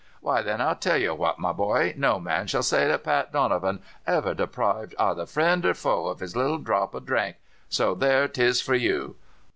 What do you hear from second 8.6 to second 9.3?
for you!"